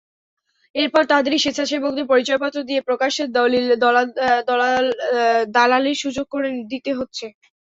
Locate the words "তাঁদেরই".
1.11-1.39